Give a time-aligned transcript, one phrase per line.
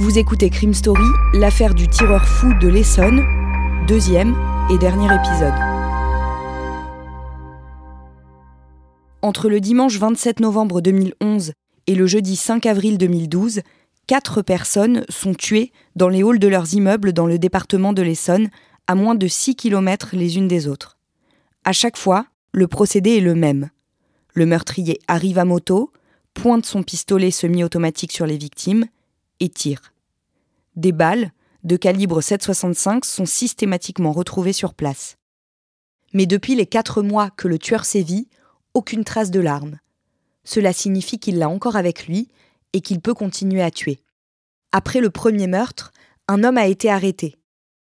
[0.00, 1.04] Vous écoutez Crime Story,
[1.34, 3.22] l'affaire du tireur fou de l'Essonne,
[3.86, 4.34] deuxième
[4.70, 5.52] et dernier épisode.
[9.20, 11.52] Entre le dimanche 27 novembre 2011
[11.86, 13.60] et le jeudi 5 avril 2012,
[14.06, 18.48] quatre personnes sont tuées dans les halls de leurs immeubles dans le département de l'Essonne,
[18.86, 20.96] à moins de 6 km les unes des autres.
[21.64, 23.68] À chaque fois, le procédé est le même.
[24.32, 25.92] Le meurtrier arrive à moto,
[26.32, 28.86] pointe son pistolet semi-automatique sur les victimes
[29.40, 29.92] et tire.
[30.76, 31.32] Des balles,
[31.64, 35.16] de calibre 7,65, sont systématiquement retrouvées sur place.
[36.12, 38.28] Mais depuis les quatre mois que le tueur sévit,
[38.74, 39.78] aucune trace de l'arme.
[40.44, 42.28] Cela signifie qu'il l'a encore avec lui
[42.72, 44.00] et qu'il peut continuer à tuer.
[44.72, 45.92] Après le premier meurtre,
[46.28, 47.36] un homme a été arrêté.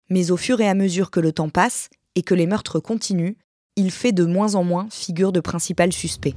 [0.09, 3.35] Mais au fur et à mesure que le temps passe et que les meurtres continuent,
[3.75, 6.35] il fait de moins en moins figure de principal suspect.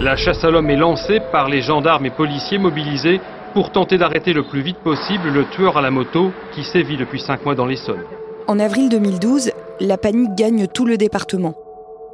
[0.00, 3.20] La chasse à l'homme est lancée par les gendarmes et policiers mobilisés
[3.54, 7.20] pour tenter d'arrêter le plus vite possible le tueur à la moto qui sévit depuis
[7.20, 8.02] cinq mois dans l'Essonne.
[8.46, 11.54] En avril 2012, la panique gagne tout le département.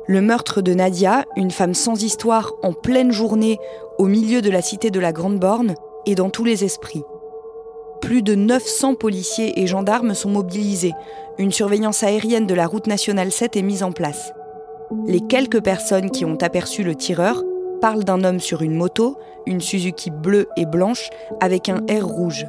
[0.07, 3.59] Le meurtre de Nadia, une femme sans histoire en pleine journée
[3.99, 5.75] au milieu de la cité de la Grande Borne,
[6.07, 7.05] est dans tous les esprits.
[8.01, 10.93] Plus de 900 policiers et gendarmes sont mobilisés.
[11.39, 14.33] Une surveillance aérienne de la route nationale 7 est mise en place.
[15.07, 17.43] Les quelques personnes qui ont aperçu le tireur
[17.81, 22.47] parlent d'un homme sur une moto, une Suzuki bleue et blanche avec un R rouge.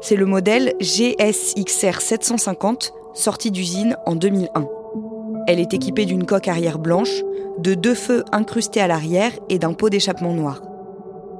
[0.00, 4.68] C'est le modèle GSXR 750 sorti d'usine en 2001.
[5.46, 7.22] Elle est équipée d'une coque arrière blanche,
[7.58, 10.62] de deux feux incrustés à l'arrière et d'un pot d'échappement noir.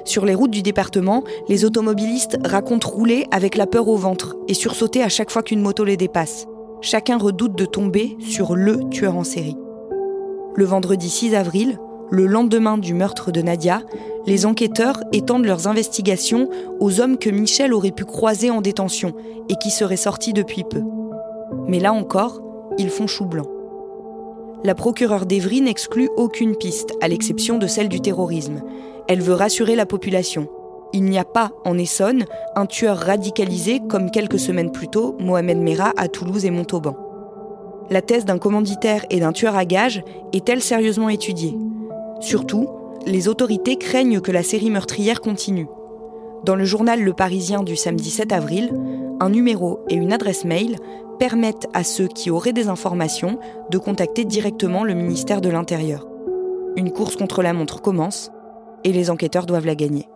[0.05, 4.55] Sur les routes du département, les automobilistes racontent rouler avec la peur au ventre et
[4.55, 6.47] sursauter à chaque fois qu'une moto les dépasse.
[6.81, 9.57] Chacun redoute de tomber sur le tueur en série.
[10.55, 11.79] Le vendredi 6 avril,
[12.11, 13.83] le lendemain du meurtre de Nadia,
[14.29, 16.51] les enquêteurs étendent leurs investigations
[16.81, 19.15] aux hommes que Michel aurait pu croiser en détention
[19.49, 20.83] et qui seraient sortis depuis peu.
[21.67, 22.43] Mais là encore,
[22.77, 23.47] ils font chou blanc.
[24.65, 28.61] La procureure d'Evry n'exclut aucune piste, à l'exception de celle du terrorisme.
[29.09, 30.49] Elle veut rassurer la population.
[30.93, 32.25] Il n'y a pas, en Essonne,
[32.55, 36.97] un tueur radicalisé comme quelques semaines plus tôt Mohamed Merah à Toulouse et Montauban.
[37.89, 40.03] La thèse d'un commanditaire et d'un tueur à gages
[40.35, 41.57] est-elle sérieusement étudiée?
[42.21, 42.69] Surtout,
[43.09, 45.67] les autorités craignent que la série meurtrière continue.
[46.45, 48.71] Dans le journal Le Parisien du samedi 7 avril,
[49.19, 50.77] un numéro et une adresse mail
[51.19, 53.39] permettent à ceux qui auraient des informations
[53.71, 56.07] de contacter directement le ministère de l'Intérieur.
[56.77, 58.31] Une course contre la montre commence
[58.85, 60.07] et les enquêteurs doivent la gagner.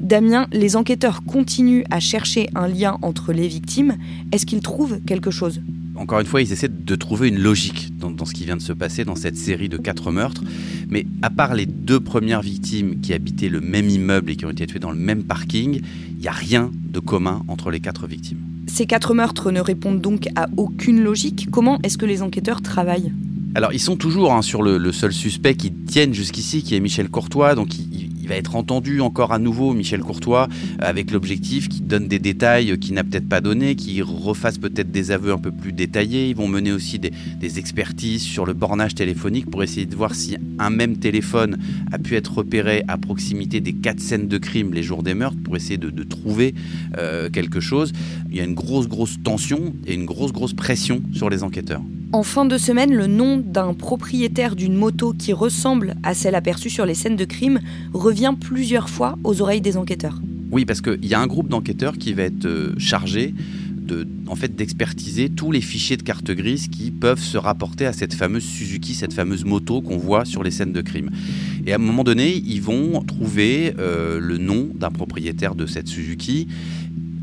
[0.00, 3.98] Damien, les enquêteurs continuent à chercher un lien entre les victimes.
[4.32, 5.60] Est-ce qu'ils trouvent quelque chose?
[5.94, 8.72] Encore une fois, ils essaient de trouver une logique dans, ce qui vient de se
[8.72, 10.42] passer dans cette série de quatre meurtres.
[10.88, 14.50] Mais à part les deux premières victimes qui habitaient le même immeuble et qui ont
[14.50, 15.80] été tuées dans le même parking,
[16.10, 18.38] il n'y a rien de commun entre les quatre victimes.
[18.66, 21.48] Ces quatre meurtres ne répondent donc à aucune logique.
[21.50, 23.12] Comment est-ce que les enquêteurs travaillent?
[23.54, 27.10] Alors, ils sont toujours hein, sur le, seul suspect qui tiennent jusqu'ici, qui est Michel
[27.10, 27.54] Courtois.
[27.54, 27.91] Donc, ils,
[28.22, 32.78] il va être entendu encore à nouveau, Michel Courtois, avec l'objectif qui donne des détails
[32.78, 36.28] qu'il n'a peut-être pas donné, qui refasse peut-être des aveux un peu plus détaillés.
[36.28, 37.12] Ils vont mener aussi des,
[37.58, 41.58] expertises sur le bornage téléphonique pour essayer de voir si un même téléphone
[41.90, 45.42] a pu être repéré à proximité des quatre scènes de crime les jours des meurtres,
[45.42, 46.54] pour essayer de, trouver
[46.98, 47.92] euh, quelque chose.
[48.30, 51.82] Il y a une grosse, grosse tension et une grosse, grosse pression sur les enquêteurs.
[52.12, 56.68] En fin de semaine, le nom d'un propriétaire d'une moto qui ressemble à celle aperçue
[56.68, 57.60] sur les scènes de crime
[57.94, 60.20] revient plusieurs fois aux oreilles des enquêteurs.
[60.50, 63.32] Oui, parce qu'il y a un groupe d'enquêteurs qui va être euh, chargé
[64.28, 68.14] en fait, d'expertiser tous les fichiers de carte grise qui peuvent se rapporter à cette
[68.14, 71.10] fameuse Suzuki, cette fameuse moto qu'on voit sur les scènes de crime.
[71.66, 75.88] Et à un moment donné, ils vont trouver euh, le nom d'un propriétaire de cette
[75.88, 76.48] Suzuki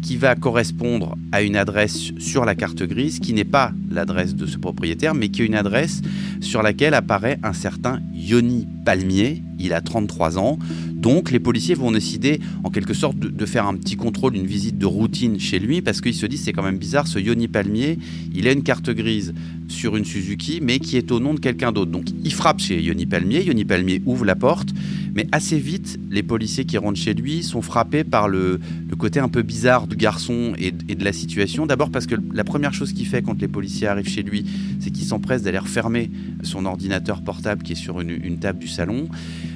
[0.09, 4.47] qui va correspondre à une adresse sur la carte grise qui n'est pas l'adresse de
[4.47, 6.01] ce propriétaire, mais qui est une adresse
[6.41, 9.43] sur laquelle apparaît un certain Yoni Palmier.
[9.59, 10.57] Il a 33 ans.
[10.95, 14.79] Donc les policiers vont décider en quelque sorte de, faire un petit contrôle, une visite
[14.79, 17.99] de routine chez lui, parce qu'ils se disent c'est quand même bizarre, ce Yoni Palmier,
[18.33, 19.35] il a une carte grise
[19.67, 21.91] sur une Suzuki, mais qui est au nom de quelqu'un d'autre.
[21.91, 24.69] Donc il frappe chez Yoni Palmier, Yoni Palmier ouvre la porte,
[25.15, 28.59] Mais assez vite, les policiers qui rentrent chez lui sont frappés par le,
[28.97, 31.65] côté un peu bizarre du garçon et, de la situation.
[31.65, 34.45] D'abord parce que la première chose qu'il fait quand les policiers arrivent chez lui,
[34.79, 36.11] c'est qu'il s'empresse d'aller refermer
[36.43, 39.07] son ordinateur portable qui est sur une, une table du salon.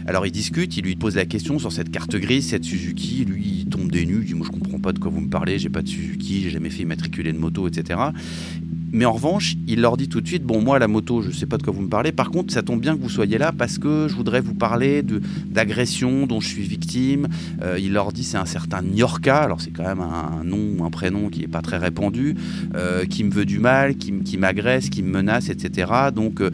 [0.06, 3.26] Alors il discute, il lui pose la question sur cette carte grise, cette Suzuki.
[3.26, 5.30] Lui, il tombe des nues, il dit Moi je comprends pas de quoi vous me
[5.30, 8.00] parlez, j'ai pas de Suzuki, j'ai jamais fait immatriculer de moto, etc.
[8.96, 11.48] Mais en revanche, il leur dit tout de suite Bon, moi, la moto, je sais
[11.48, 12.12] pas de quoi vous me parlez.
[12.12, 15.04] Par contre, ça tombe bien que vous soyez là parce que je voudrais vous parler
[15.48, 17.28] d'agression dont je suis victime.
[17.64, 19.40] Euh, il leur dit C'est un certain Niorka.
[19.40, 22.36] Alors, c'est quand même un, nom, un prénom qui est pas très répandu,
[22.76, 25.92] euh, qui me veut du mal, qui, m'agresse, qui me menace, etc.
[26.14, 26.52] Donc, euh,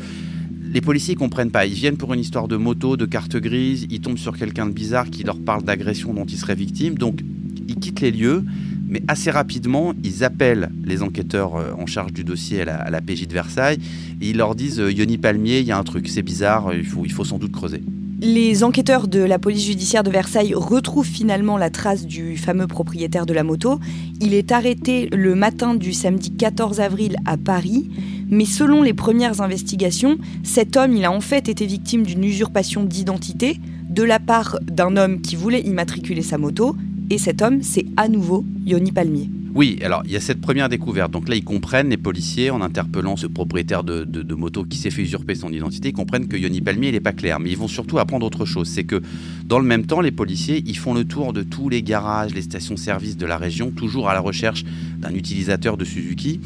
[0.72, 1.66] les policiers ne comprennent pas.
[1.66, 4.72] Ils viennent pour une histoire de moto, de carte grise, ils tombent sur quelqu'un de
[4.72, 6.96] bizarre qui leur parle d'agression dont ils seraient victimes.
[6.96, 7.22] Donc
[7.68, 8.44] ils quittent les lieux,
[8.88, 13.28] mais assez rapidement, ils appellent les enquêteurs euh, en charge du dossier à la, PJ
[13.28, 13.78] de Versailles
[14.22, 16.86] et ils leur disent euh, Yoni Palmier, il y a un truc, c'est bizarre, il
[16.86, 17.82] faut, il faut sans doute creuser.
[18.22, 23.26] Les enquêteurs de la police judiciaire de Versailles retrouvent finalement la trace du fameux propriétaire
[23.26, 23.80] de la moto.
[24.20, 27.90] Il est arrêté le matin du samedi 14 avril à Paris.
[28.30, 32.84] Mais selon les premières investigations, cet homme, il a en fait été victime d'une usurpation
[32.84, 33.60] d'identité
[33.90, 36.76] de la part d'un homme qui voulait immatriculer sa moto.
[37.10, 39.30] Et cet homme, c'est à nouveau Yoni Palmier.
[39.56, 41.12] Oui, alors il y a cette première découverte.
[41.12, 45.02] Donc là, ils comprennent, les policiers, en interpellant ce propriétaire de, moto qui s'est fait
[45.02, 47.40] usurper son identité, ils comprennent que Yoni Palmier, il n'est pas clair.
[47.40, 48.70] Mais ils vont surtout apprendre autre chose.
[48.70, 49.02] C'est que
[49.46, 52.44] dans le même temps, les policiers, ils font le tour de tous les garages, les
[52.44, 54.64] stations-service de la région, toujours à la recherche
[55.00, 56.40] d'un utilisateur de Suzuki.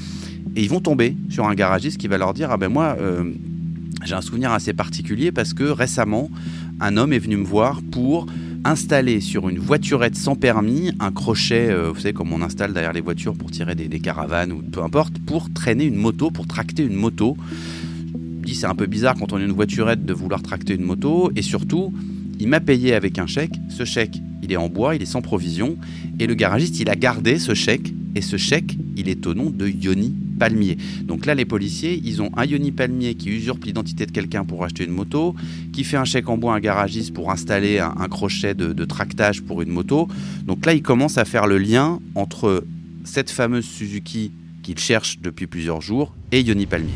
[0.56, 3.24] Et ils vont tomber sur un garagiste qui va leur dire Ah ben moi, euh,
[4.06, 6.30] j'ai un souvenir assez particulier parce que récemment,
[6.80, 8.28] un homme est venu me voir pour
[8.66, 12.94] installer sur une voiturette sans permis un crochet, euh, vous savez, comme on installe derrière
[12.94, 16.84] les voitures pour tirer des, caravanes ou peu importe, pour traîner une moto, pour tracter
[16.84, 17.38] une moto.
[18.14, 20.84] Je dis c'est un peu bizarre quand on a une voiturette de vouloir tracter une
[20.84, 21.94] moto et surtout,
[22.40, 23.54] il m'a payé avec un chèque.
[23.70, 25.78] Ce chèque, il est en bois, il est sans provision
[26.20, 29.50] et le garagiste, il a gardé ce chèque et ce chèque, il est au nom
[29.50, 30.14] de Yoni
[31.04, 34.64] Donc là, les policiers, ils ont un Yoni Palmier qui usurpe l'identité de quelqu'un pour
[34.64, 35.36] acheter une moto,
[35.72, 39.42] qui fait un chèque en bois à un garagiste pour installer un, crochet de, tractage
[39.42, 40.08] pour une moto.
[40.46, 42.66] Donc là, ils commencent à faire le lien entre
[43.06, 44.32] cette fameuse Suzuki
[44.64, 46.90] qu'ils cherchent depuis plusieurs jours et Yoni Palmier.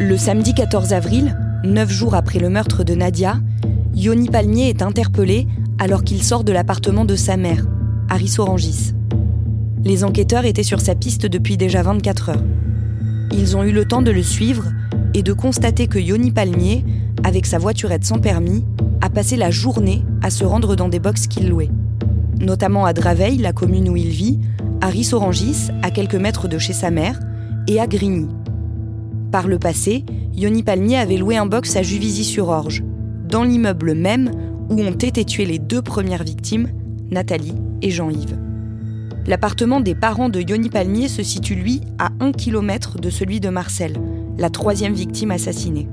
[0.00, 3.38] Le samedi 14 avril, neuf jours après le meurtre de Nadia,
[3.94, 5.46] Yoni Palmier est interpellé
[5.78, 7.66] alors qu'il sort de l'appartement de sa mère,
[8.08, 8.92] Aris Orangis.
[9.84, 12.44] Les enquêteurs étaient sur sa piste depuis déjà 24 heures.
[13.32, 14.72] Ils ont eu le temps de le suivre
[15.12, 16.84] et de constater que Yoni Palmier,
[17.22, 18.64] avec sa voiturette sans permis,
[19.02, 21.68] a passé la journée à se rendre dans des box qu'il louait.
[22.40, 24.40] Notamment à Draveil, la commune où il vit,
[24.80, 27.20] à Rissorangis, à quelques mètres de chez sa mère,
[27.68, 28.28] et à Grigny.
[29.32, 30.04] Par le passé,
[30.34, 32.82] Yoni Palmier avait loué un box à Juvisy-sur-Orge,
[33.28, 34.30] dans l'immeuble même
[34.70, 36.68] où ont été tuées les deux premières victimes,
[37.10, 38.38] Nathalie et Jean-Yves.
[39.26, 43.48] L'appartement des parents de Yoni Palmier se situe, lui, à un kilomètre de celui de
[43.48, 43.96] Marcel,
[44.36, 45.88] la troisième victime assassinée.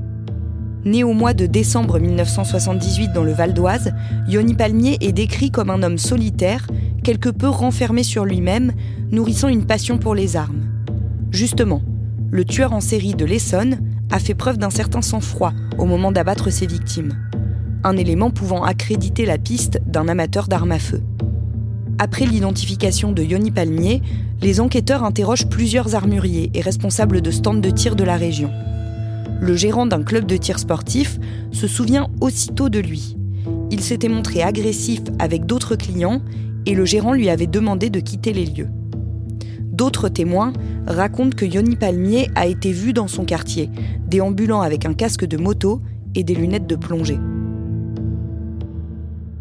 [0.84, 3.94] Né au mois de décembre 1978 dans le Val d'Oise,
[4.28, 6.68] Yoni Palmier est décrit comme un homme solitaire,
[7.04, 8.74] quelque peu renfermé sur lui-même,
[9.12, 10.66] nourrissant une passion pour les armes.
[11.32, 11.82] Justement,
[12.32, 13.80] le tueur en série de l'Essonne
[14.12, 17.14] a fait preuve d'un certain sang-froid au moment d'abattre ses victimes.
[17.86, 21.02] Un élément pouvant accréditer la piste d'un amateur d'armes à feu.
[22.04, 24.02] Après l'identification de Yoni Palmier,
[24.42, 28.50] les enquêteurs interrogent plusieurs armuriers et responsables de stands de tir de la région.
[29.40, 31.20] Le gérant d'un club de tir sportif
[31.52, 33.16] se souvient aussitôt de lui.
[33.70, 36.24] Il s'était montré agressif avec d'autres clients
[36.66, 38.70] et le gérant lui avait demandé de quitter les lieux.
[39.60, 40.54] D'autres témoins
[40.88, 43.70] racontent que Yoni Palmier a été vu dans son quartier,
[44.08, 45.84] déambulant avec un casque de moto
[46.16, 47.20] et des lunettes de plongée.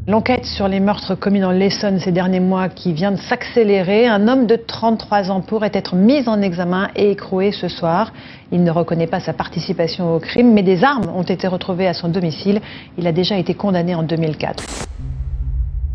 [0.08, 4.06] L'enquête sur les meurtres commis dans l'Essonne ces derniers mois qui vient de s'accélérer.
[4.06, 8.10] Un homme de 33 ans pourrait être mis en examen et écroué ce soir.
[8.50, 11.92] Il ne reconnaît pas sa participation au crime, mais des armes ont été retrouvées à
[11.92, 12.62] son domicile.
[12.96, 14.64] Il a déjà été condamné en 2004.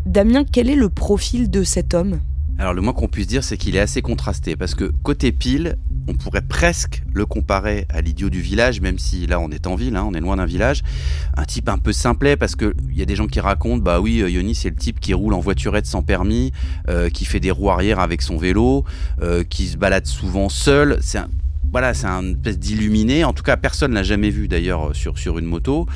[0.06, 2.20] Damien, quel est le profil de cet homme?
[2.58, 5.76] Alors le moins qu'on puisse dire, c'est qu'il est assez contrasté, parce que côté pile,
[6.08, 9.74] on pourrait presque le comparer à l'idiot du village, même si là on est en
[9.74, 10.82] ville, hein, on est loin d'un village.
[11.36, 14.22] Un type un peu simplet, parce qu'il y a des gens qui racontent, bah oui,
[14.22, 16.52] euh, Yoni c'est le type qui roule en voiturette sans permis,
[16.88, 18.84] euh, qui fait des roues arrière avec son vélo,
[19.20, 20.98] euh, qui se balade souvent seul.
[21.02, 21.28] C'est un
[21.72, 23.24] voilà, c'est un espèce d'illuminé.
[23.24, 25.86] En tout cas, personne l'a jamais vu d'ailleurs sur, sur une moto.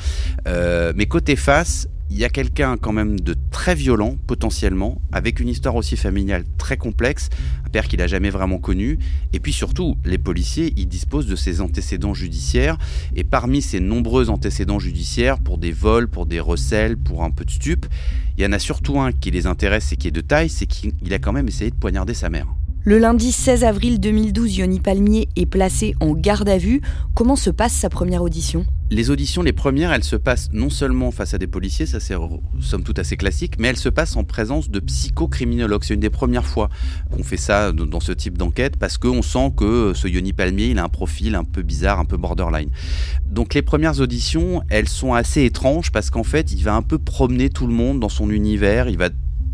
[0.45, 5.47] mais côté face, il y a quelqu'un quand même de très violent potentiellement, avec une
[5.47, 7.29] histoire aussi familiale très complexe,
[7.65, 8.99] un père qu'il n'a jamais vraiment connu,
[9.31, 12.77] et puis surtout, les policiers, ils disposent de ses antécédents judiciaires,
[13.15, 17.45] et parmi ces nombreux antécédents judiciaires, pour des vols, pour des recels, pour un peu
[17.45, 17.85] de stup,
[18.37, 20.65] il y en a surtout un qui les intéresse et qui est de taille, c'est
[20.65, 22.47] qu'il a quand même essayé de poignarder sa mère.
[22.83, 26.81] Le lundi 16 avril 2012, Yoni Palmier est placé en garde à vue.
[27.13, 28.65] Comment se passe sa première audition?
[28.89, 32.15] Les auditions, les premières, elles se passent non seulement face à des policiers, ça c'est
[32.59, 35.83] somme toute assez classique, mais elles se passent en présence de psychocriminologues.
[35.83, 36.69] C'est une des premières fois
[37.11, 40.79] qu'on fait ça dans ce type d'enquête parce qu'on sent que ce Yoni Palmier, il
[40.79, 42.71] a un profil un peu bizarre, un peu borderline.
[43.29, 46.97] Donc les premières auditions, elles sont assez étranges parce qu'en fait, il va un peu
[46.97, 49.09] promener tout le monde dans son univers, il va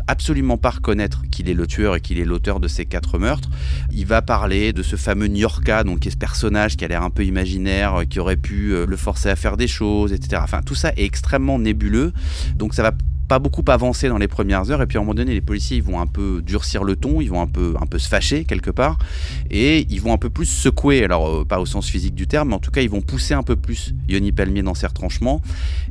[0.08, 3.48] absolument pas reconnaître qu'il est le tueur et qu'il est l'auteur de ces quatre meurtres.
[3.92, 6.88] Il va parler de ce fameux New Yorka, donc qui est ce personnage qui a
[6.88, 10.12] l'air un peu imaginaire, euh, qui aurait pu euh, le forcer à faire des choses,
[10.12, 10.42] etc.
[10.42, 12.12] Enfin, tout ça est extrêmement nébuleux,
[12.56, 12.92] donc ça va
[13.28, 14.80] pas beaucoup avancer dans les premières heures.
[14.80, 17.20] Et puis à un moment donné les policiers ils vont un peu durcir le ton
[17.20, 18.98] ils vont un peu un peu se fâcher quelque part.
[19.50, 21.04] Et ils vont un peu plus secouer.
[21.04, 23.34] Alors euh, pas au sens physique du terme mais en tout cas ils vont pousser
[23.34, 25.42] un peu plus Yoni Palmier dans ses retranchements.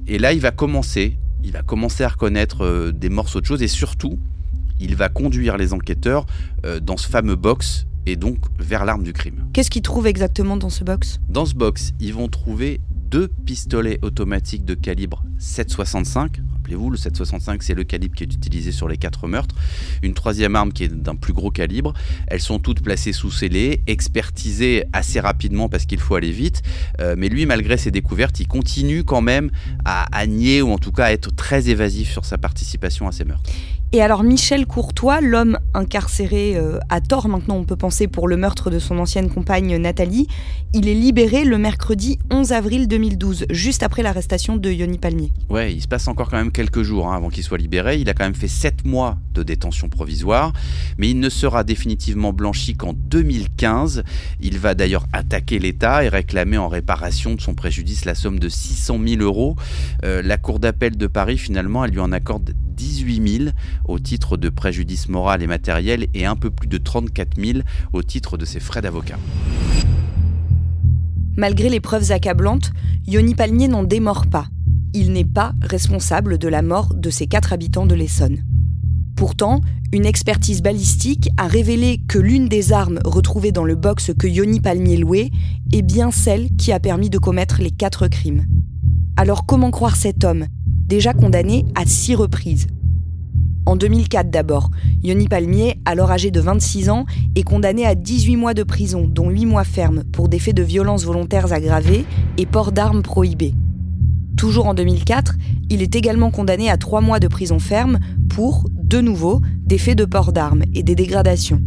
[0.08, 3.62] Et là il va commencer il va commencer à reconnaître euh, des morceaux de choses
[3.62, 4.20] et surtout,
[4.80, 6.26] il va conduire les enquêteurs
[6.66, 9.48] euh, dans ce fameux box et donc vers l'arme du crime.
[9.54, 11.20] Qu'est-ce qu'ils trouvent exactement dans ce box?
[11.30, 12.80] Dans ce box, ils vont trouver
[13.10, 16.42] deux pistolets automatiques de calibre 7,65.
[16.54, 19.56] Rappelez-vous, le 7,65 c'est le calibre qui est utilisé sur les quatre meurtres.
[20.04, 21.94] Une troisième arme qui est d'un plus gros calibre.
[22.28, 26.64] Elles sont toutes placées sous scellé, expertisées assez rapidement parce qu'il faut aller vite.
[27.00, 29.52] Euh, mais lui, malgré ses découvertes, il continue quand même
[29.86, 33.24] à, nier ou en tout cas à être très évasif sur sa participation à ces
[33.24, 33.50] meurtres.
[33.94, 38.36] Et alors Michel Courtois, l'homme incarcéré euh, à tort maintenant on peut penser pour le
[38.36, 40.28] meurtre de son ancienne compagne Nathalie,
[40.74, 45.32] il est libéré le mercredi 11 avril 2012, juste après l'arrestation de Yoni Palmier.
[45.50, 48.00] Ouais, il se passe encore quand même quelques jours hein, avant qu'il soit libéré.
[48.00, 50.52] Il a quand même fait 7 mois de détention provisoire,
[50.98, 54.04] mais il ne sera définitivement blanchi qu'en 2015.
[54.40, 58.50] Il va d'ailleurs attaquer l'État et réclamer en réparation de son préjudice la somme de
[58.50, 59.56] 600 000 euros.
[60.04, 63.50] Euh, la Cour d'appel de Paris finalement, elle lui en accorde 18 000
[63.86, 67.60] au titre de préjudice moral et matériel et un peu plus de 34 000
[67.94, 69.20] au titre de ses frais d'avocat.
[71.38, 72.72] Malgré les preuves accablantes,
[73.06, 74.48] Yoni Palmier n'en démord pas.
[74.96, 78.44] Il n'est pas responsable de la mort de ces quatre habitants de l'Essonne.
[79.16, 79.62] Pourtant,
[79.94, 84.62] une expertise balistique a révélé que l'une des armes retrouvées dans le box que Yoni
[84.62, 85.30] Palmier louait
[85.72, 88.48] est bien celle qui a permis de commettre les quatre crimes.
[89.16, 92.66] Alors comment croire cet homme, déjà condamné à six reprises?
[93.68, 94.72] En 2004 d'abord,
[95.04, 97.06] Yoni Palmier, alors âgé de 26 ans,
[97.36, 100.64] est condamné à 18 mois de prison, dont 8 mois fermes, pour des faits de
[100.64, 102.06] violences volontaires aggravées
[102.38, 103.54] et port d'armes prohibées.
[104.38, 105.36] Toujours en 2004,
[105.70, 109.98] il est également condamné à 3 mois de prison ferme pour, de nouveau, des faits
[109.98, 111.62] de port d'armes et des dégradations.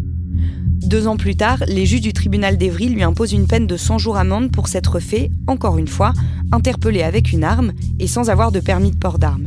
[0.83, 3.99] Deux ans plus tard, les juges du tribunal d'Evry lui imposent une peine de 100
[3.99, 6.15] jours amende pour s'être fait, encore une fois,
[6.51, 9.47] interpellé avec une arme et sans avoir de permis de port d'armes.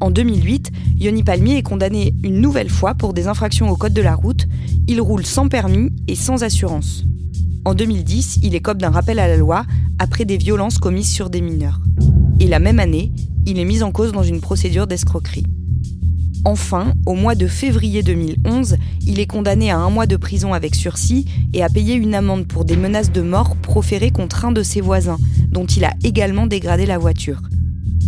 [0.00, 4.02] En 2008, Yoni Palmier est condamné une nouvelle fois pour des infractions au code de
[4.02, 4.46] la route.
[4.88, 7.04] Il roule sans permis et sans assurance.
[7.64, 9.64] En 2010, il écope d'un rappel à la loi
[9.98, 11.80] après des violences commises sur des mineurs.
[12.40, 13.10] Et la même année,
[13.46, 15.46] il est mis en cause dans une procédure d'escroquerie.
[16.44, 18.76] Enfin, au mois de février 2011,
[19.06, 21.24] il est condamné à un mois de prison avec sursis
[21.54, 24.80] et à payer une amende pour des menaces de mort proférées contre un de ses
[24.80, 25.18] voisins,
[25.50, 27.40] dont il a également dégradé la voiture.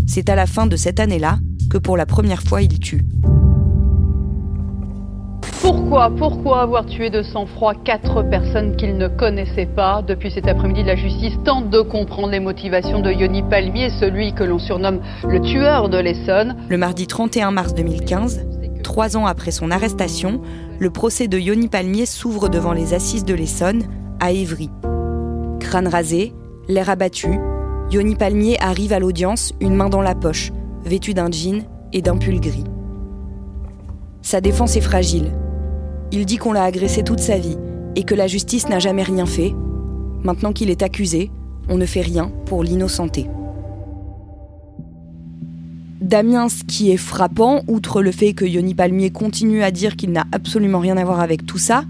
[0.06, 1.38] C'est à la fin de cette année-là
[1.68, 3.04] que pour la première fois il tue.
[5.60, 10.02] Pourquoi Pourquoi avoir tué de sang-froid quatre personnes qu'il ne connaissait pas?
[10.06, 14.44] Depuis cet après-midi, la justice tente de comprendre les motivations de Yoni Palmier, celui que
[14.44, 16.56] l'on surnomme le tueur de l'Essonne.
[16.68, 18.46] Le mardi 31 mars 2015,
[18.82, 20.40] trois ans après son arrestation,
[20.78, 23.82] le procès de Yoni Palmier s'ouvre devant les assises de l'Essonne,
[24.20, 24.70] à Évry.
[25.60, 26.32] Crâne rasé,
[26.68, 27.38] l'air abattu,
[27.90, 30.52] Yoni Palmier arrive à l'audience, une main dans la poche,
[30.88, 32.64] vêtu d'un jean et d'un pull gris.
[34.22, 35.32] Sa défense est fragile.
[36.12, 37.56] Il dit qu'on l'a agressé toute sa vie
[37.96, 39.54] et que la justice n'a jamais rien fait.
[40.22, 41.30] Maintenant qu'il est accusé,
[41.68, 43.26] on ne fait rien pour l'innocenter.
[46.00, 50.10] Damien, ce qui est frappant, outre le fait que Yoni Palmier continue à dire qu'il
[50.10, 51.84] n'a absolument rien à voir avec tout ça,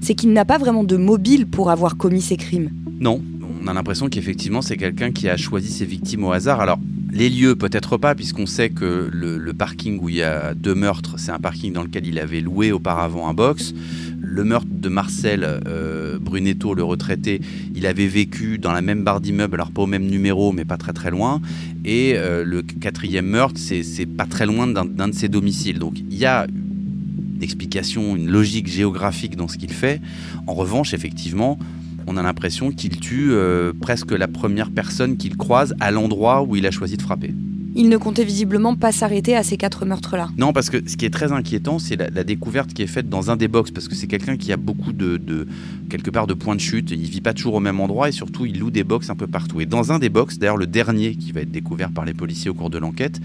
[0.00, 2.70] c'est qu'il n'a pas vraiment de mobile pour avoir commis ces crimes.
[3.00, 3.20] Non,
[3.62, 6.60] on a l'impression qu'effectivement c'est quelqu'un qui a choisi ses victimes au hasard.
[6.60, 6.78] Alors
[7.14, 11.14] les lieux, peut-être pas, puisqu'on sait que le, parking où il y a deux meurtres,
[11.16, 13.72] c'est un parking dans lequel il avait loué auparavant un box.
[14.20, 17.40] le meurtre de Marcel euh, Brunetto, le retraité,
[17.74, 20.76] il avait vécu dans la même barre d'immeuble, alors pas au même numéro, mais pas
[20.76, 21.40] très très loin.
[21.84, 25.78] Et euh, le quatrième meurtre, c'est pas très loin d'un de ses domiciles.
[25.78, 30.00] Donc il y a une explication, une logique géographique dans ce qu'il fait.
[30.48, 31.60] En revanche, effectivement,
[32.06, 36.56] on a l'impression qu'il tue euh, presque la première personne qu'il croise à l'endroit où
[36.56, 37.34] il a choisi de frapper.
[37.76, 40.28] Il ne comptait visiblement pas s'arrêter à ces quatre meurtres-là.
[40.38, 43.32] Non, parce que ce qui est très inquiétant, c'est la, découverte qui est faite dans
[43.32, 45.48] un des box, parce que c'est quelqu'un qui a beaucoup de,
[45.90, 46.92] quelque part de points de chute.
[46.92, 49.26] Il vit pas toujours au même endroit et surtout il loue des box un peu
[49.26, 49.60] partout.
[49.60, 52.48] Et dans un des box, d'ailleurs le dernier qui va être découvert par les policiers
[52.48, 53.20] au cours de l'enquête,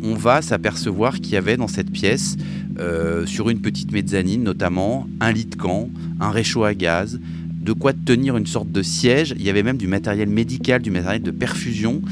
[0.00, 2.36] on va s'apercevoir qu'il y avait dans cette pièce,
[2.78, 7.18] euh, sur une petite mezzanine notamment, un lit de camp, un réchaud à gaz,
[7.60, 9.34] de quoi tenir une sorte de siège.
[9.36, 12.02] Il y avait même du matériel médical, du matériel de perfusion.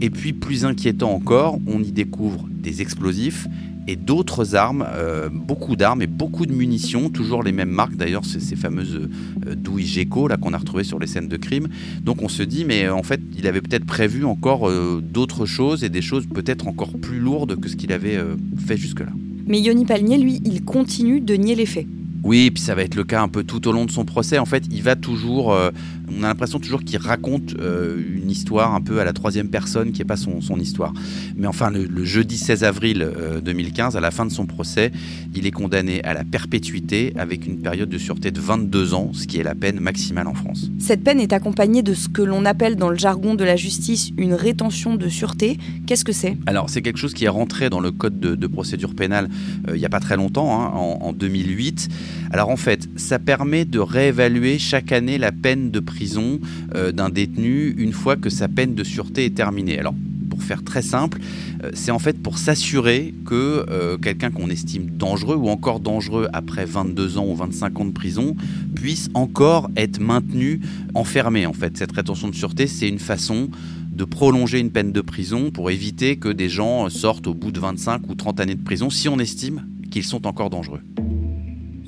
[0.00, 3.46] Et puis, plus inquiétant encore, on y découvre des explosifs
[3.88, 8.24] et d'autres armes, euh, beaucoup d'armes et beaucoup de munitions, toujours les mêmes marques d'ailleurs,
[8.24, 9.08] c'est ces fameuses
[9.46, 11.68] euh, douilles Geco là qu'on a retrouvées sur les scènes de crime.
[12.02, 15.84] Donc on se dit, mais en fait, il avait peut-être prévu encore euh, d'autres choses
[15.84, 18.18] et des choses peut-être encore plus lourdes que ce qu'il avait
[18.66, 19.12] fait jusque-là.
[19.46, 21.86] Mais Yoni Palmier, lui, il continue de nier les faits.
[22.22, 24.38] Oui, puis ça va être le cas un peu tout au long de son procès.
[24.38, 25.70] En fait, il va toujours, euh,
[26.18, 29.92] on a l'impression toujours qu'il raconte euh, une histoire un peu à la troisième personne
[29.92, 30.92] qui n'est pas son, histoire.
[31.36, 33.06] Mais enfin, le, jeudi 16 avril
[33.42, 34.92] 2015, euh, à la fin de son procès,
[35.34, 39.26] il est condamné à la perpétuité avec une période de sûreté de 22 ans, ce
[39.26, 40.70] qui est la peine maximale en France.
[40.78, 44.10] Cette peine est accompagnée de ce que l'on appelle dans le jargon de la justice
[44.16, 45.58] une rétention de sûreté.
[45.86, 46.36] Qu'est-ce que c'est?
[46.46, 49.28] Alors, c'est quelque chose qui est rentré dans le code de, procédure pénale
[49.68, 51.88] il n'y a pas très longtemps, hein, en, en 2008.
[52.30, 56.05] Alors en fait, ça permet de réévaluer chaque année la peine de prison
[56.74, 59.78] euh, d'un détenu une fois que sa peine de sûreté est terminée.
[59.78, 59.94] Alors
[60.28, 61.18] pour faire très simple,
[61.64, 66.28] euh, c'est en fait pour s'assurer que euh, quelqu'un qu'on estime dangereux ou encore dangereux
[66.32, 68.36] après 22 ans ou 25 ans de prison
[68.74, 70.60] puisse encore être maintenu
[70.94, 71.46] enfermé.
[71.46, 73.48] En fait, cette rétention de sûreté, c'est une façon
[73.92, 77.60] de prolonger une peine de prison pour éviter que des gens sortent au bout de
[77.60, 80.80] 25 ou 30 années de prison si on estime qu'ils sont encore dangereux.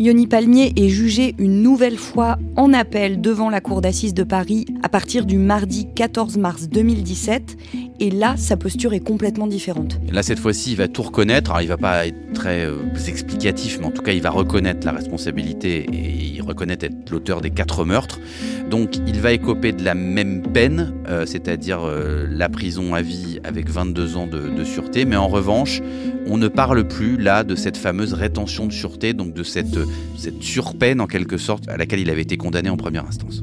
[0.01, 4.65] Yoni Palmier est jugé une nouvelle fois en appel devant la Cour d'assises de Paris
[4.85, 7.57] à partir du mardi 14 mars 2017.
[8.01, 9.99] Et là, sa posture est complètement différente.
[10.13, 11.51] Là, cette fois-ci, il va tout reconnaître.
[11.51, 12.77] Alors, il va pas être très euh,
[13.09, 17.41] explicatif, mais en tout cas, il va reconnaître la responsabilité et il reconnaît être l'auteur
[17.41, 18.21] des quatre meurtres.
[18.71, 23.41] Donc, il va écoper de la même peine, euh, c'est-à-dire euh, la prison à vie
[23.43, 25.05] avec 22 ans de, sûreté.
[25.05, 25.83] Mais en revanche,
[26.27, 29.79] on ne parle plus là de cette fameuse rétention de sûreté, donc de cette
[30.41, 33.43] surpeine en quelque sorte à laquelle il avait été condamné en première instance.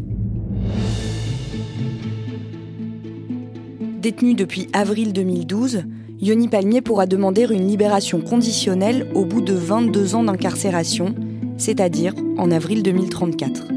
[4.06, 5.82] Détenu depuis avril 2012,
[6.22, 11.16] Yoni Palmier pourra demander une libération conditionnelle au bout de 22 ans d'incarcération,
[11.58, 13.75] c'est-à-dire en avril 2034.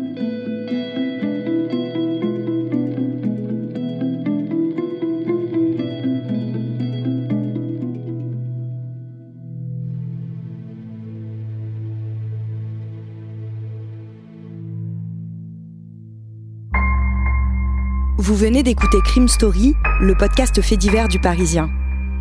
[18.28, 21.70] Vous venez d'écouter Crime Story, le podcast fait divers du Parisien.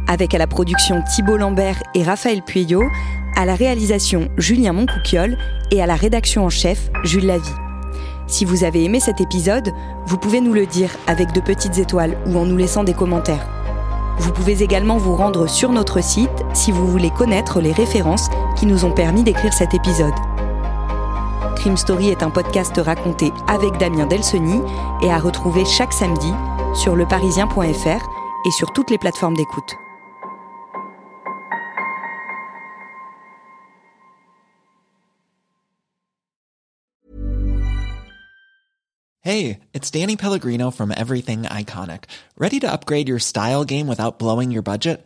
[0.07, 2.81] Avec à la production Thibault Lambert et Raphaël Pueyo,
[3.35, 5.37] à la réalisation Julien Moncouquiole
[5.69, 7.51] et à la rédaction en chef Jules Lavie.
[8.25, 9.73] Si vous avez aimé cet épisode,
[10.05, 13.45] vous pouvez nous le dire avec de petites étoiles ou en nous laissant des commentaires.
[14.17, 18.65] Vous pouvez également vous rendre sur notre site si vous voulez connaître les références qui
[18.65, 20.15] nous ont permis d'écrire cet épisode.
[21.57, 24.61] Crime Story est un podcast raconté avec Damien Delseny
[25.01, 26.31] et à retrouver chaque samedi
[26.75, 28.09] sur leparisien.fr
[28.45, 29.75] et sur toutes les plateformes d'écoute.
[39.21, 42.05] Hey, it's Danny Pellegrino from Everything Iconic.
[42.37, 45.05] Ready to upgrade your style game without blowing your budget?